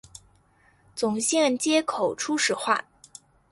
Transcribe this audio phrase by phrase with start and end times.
[0.95, 2.85] 总线接口初始化